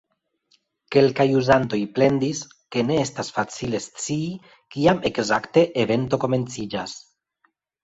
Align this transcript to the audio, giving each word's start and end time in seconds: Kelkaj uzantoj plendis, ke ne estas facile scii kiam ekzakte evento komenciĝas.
Kelkaj 0.93 1.25
uzantoj 1.41 1.79
plendis, 1.97 2.39
ke 2.77 2.85
ne 2.87 2.97
estas 3.03 3.29
facile 3.37 3.83
scii 3.89 4.33
kiam 4.77 5.07
ekzakte 5.13 5.67
evento 5.87 6.23
komenciĝas. 6.27 6.99